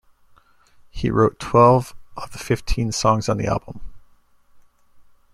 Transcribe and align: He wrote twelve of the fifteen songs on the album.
He 0.89 1.11
wrote 1.11 1.37
twelve 1.39 1.93
of 2.17 2.31
the 2.31 2.39
fifteen 2.39 2.91
songs 2.91 3.29
on 3.29 3.37
the 3.37 3.45
album. 3.45 3.81